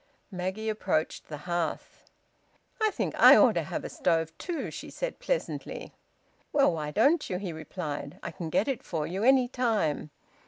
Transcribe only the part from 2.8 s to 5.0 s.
"I think I ought to have a stove too," she